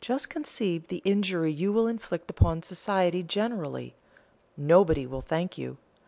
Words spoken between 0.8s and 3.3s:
the injury you will inflict upon society